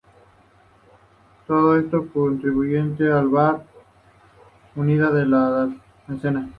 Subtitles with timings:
[1.45, 3.63] Todo esto contribuye a dar
[4.75, 6.49] unidad a al escena.